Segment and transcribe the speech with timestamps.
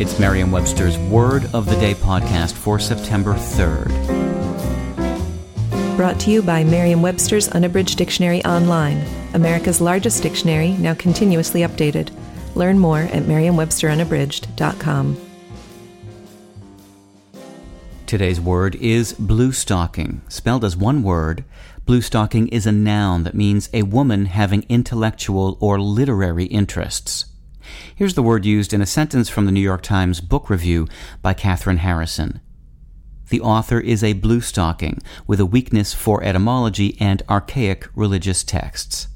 [0.00, 3.90] It's Merriam Webster's Word of the Day podcast for September 3rd.
[5.94, 9.04] Brought to you by Merriam Webster's Unabridged Dictionary Online,
[9.34, 12.08] America's largest dictionary, now continuously updated.
[12.54, 15.20] Learn more at merriam-websterunabridged.com.
[18.06, 20.20] Today's word is bluestocking.
[20.32, 21.44] Spelled as one word,
[21.84, 27.26] bluestocking is a noun that means a woman having intellectual or literary interests.
[27.94, 30.88] Here's the word used in a sentence from the New York Times book review
[31.22, 32.40] by Kathryn Harrison.
[33.28, 39.06] The author is a bluestocking with a weakness for etymology and archaic religious texts.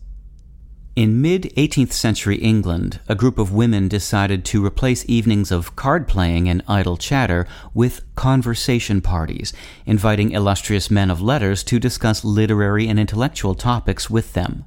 [0.97, 6.07] In mid 18th century England, a group of women decided to replace evenings of card
[6.07, 9.53] playing and idle chatter with conversation parties,
[9.87, 14.67] inviting illustrious men of letters to discuss literary and intellectual topics with them.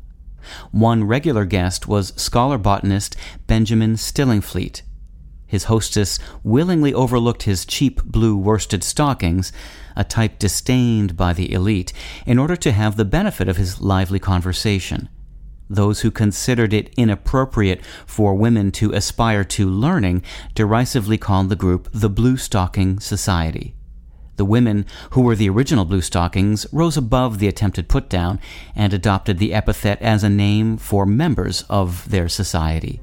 [0.71, 3.15] One regular guest was scholar botanist
[3.47, 4.81] Benjamin Stillingfleet.
[5.47, 9.53] His hostess willingly overlooked his cheap blue worsted stockings,
[9.95, 11.93] a type disdained by the elite,
[12.25, 15.07] in order to have the benefit of his lively conversation.
[15.69, 20.23] Those who considered it inappropriate for women to aspire to learning
[20.53, 23.76] derisively called the group the Blue Stocking Society.
[24.37, 28.39] The women, who were the original Bluestockings, rose above the attempted put down
[28.75, 33.01] and adopted the epithet as a name for members of their society.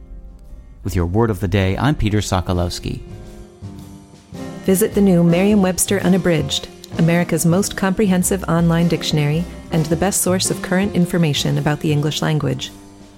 [0.85, 3.01] With your word of the day, I'm Peter Sokolowski.
[4.65, 10.51] Visit the new Merriam Webster Unabridged, America's most comprehensive online dictionary and the best source
[10.51, 12.71] of current information about the English language.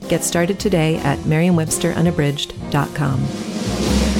[0.08, 4.15] Get started today at merriam-websterunabridged.com.